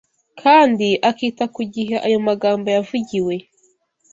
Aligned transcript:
kandi 0.41 0.87
akita 1.09 1.45
ku 1.55 1.61
gihe 1.73 1.95
ayo 2.05 2.19
magambo 2.27 2.67
yavugiwe 2.75 3.35